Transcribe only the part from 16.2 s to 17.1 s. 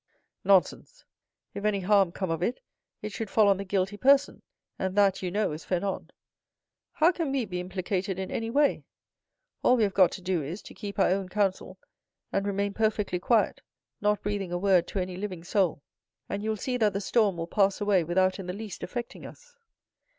and you will see that the